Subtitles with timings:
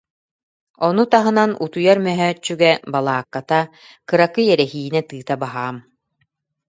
[0.87, 3.59] Ону таһынан утуйар мөһөөччүгэ, балаакката,
[4.09, 5.77] кыракый эрэһиинэ тыыта баһаам